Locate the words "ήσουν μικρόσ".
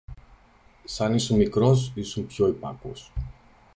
1.13-1.91